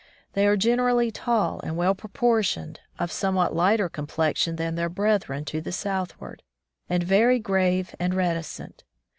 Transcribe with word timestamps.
They 0.33 0.47
are 0.47 0.57
generally 0.57 1.11
tall 1.11 1.59
and 1.63 1.77
well 1.77 1.93
propor 1.93 2.39
tioned, 2.41 2.77
of 2.97 3.11
somewhat 3.11 3.55
lighter 3.55 3.87
complexion 3.87 4.55
than 4.55 4.73
their 4.73 4.89
brethren 4.89 5.45
to 5.45 5.61
the 5.61 5.71
southward, 5.71 6.41
and 6.89 7.03
very 7.03 7.37
grave 7.37 7.93
and 7.99 8.11
reticent. 8.15 8.83